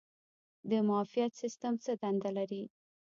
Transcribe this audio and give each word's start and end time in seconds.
د 0.69 0.71
معافیت 0.87 1.31
سیستم 1.41 1.73
څه 1.83 1.91
دنده 2.01 2.29
لري؟ 2.37 2.63